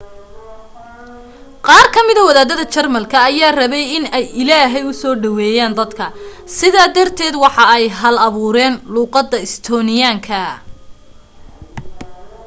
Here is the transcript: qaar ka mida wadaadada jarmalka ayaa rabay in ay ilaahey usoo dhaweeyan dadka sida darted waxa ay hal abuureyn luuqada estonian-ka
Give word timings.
qaar 1.67 1.87
ka 1.93 1.99
mida 2.07 2.21
wadaadada 2.29 2.65
jarmalka 2.73 3.17
ayaa 3.29 3.57
rabay 3.61 3.85
in 3.97 4.05
ay 4.17 4.25
ilaahey 4.41 4.83
usoo 4.91 5.15
dhaweeyan 5.23 5.71
dadka 5.79 6.05
sida 6.57 6.83
darted 6.95 7.35
waxa 7.43 7.63
ay 7.77 7.85
hal 7.99 8.15
abuureyn 8.27 8.73
luuqada 8.93 9.37
estonian-ka 9.47 10.41